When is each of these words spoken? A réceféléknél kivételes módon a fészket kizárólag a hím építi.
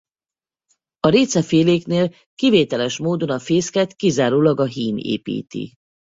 A 0.99 1.07
réceféléknél 1.09 2.13
kivételes 2.35 2.97
módon 2.97 3.29
a 3.29 3.39
fészket 3.39 3.93
kizárólag 3.95 4.59
a 4.59 4.65
hím 4.65 4.97
építi. 4.97 5.73